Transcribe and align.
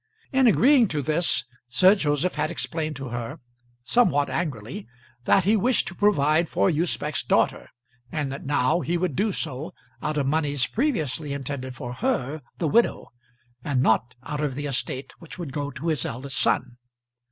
In 0.31 0.47
agreeing 0.47 0.87
to 0.87 1.03
this 1.03 1.45
Sir 1.67 1.93
Joseph 1.93 2.33
had 2.33 2.49
explained 2.49 2.95
to 2.95 3.09
her, 3.09 3.39
somewhat 3.83 4.31
angrily, 4.31 4.87
that 5.25 5.43
he 5.43 5.55
wished 5.55 5.87
to 5.89 5.93
provide 5.93 6.49
for 6.49 6.71
Usbech's 6.71 7.21
daughter, 7.23 7.69
and 8.11 8.31
that 8.31 8.43
now 8.43 8.79
he 8.79 8.97
would 8.97 9.15
do 9.15 9.31
so 9.31 9.75
out 10.01 10.17
of 10.17 10.25
moneys 10.25 10.65
previously 10.65 11.33
intended 11.33 11.75
for 11.75 11.93
her, 11.93 12.41
the 12.57 12.67
widow, 12.67 13.09
and 13.63 13.83
not 13.83 14.15
out 14.23 14.41
of 14.41 14.55
the 14.55 14.65
estate 14.65 15.13
which 15.19 15.37
would 15.37 15.53
go 15.53 15.69
to 15.69 15.89
his 15.89 16.03
eldest 16.03 16.39
son. 16.39 16.77